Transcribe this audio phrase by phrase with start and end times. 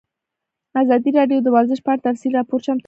[0.81, 2.79] ازادي راډیو د ورزش په اړه تفصیلي راپور چمتو کړی.